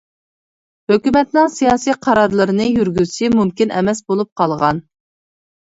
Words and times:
ھۆكۈمەتنىڭ 0.91 1.51
سىياسىي 1.57 1.95
قارارلىرىنى 2.07 2.67
يۈرگۈزۈشى 2.71 3.29
مۇمكىن 3.37 3.77
ئەمەس 3.77 4.03
بولۇپ 4.09 4.33
قالغان. 4.43 4.83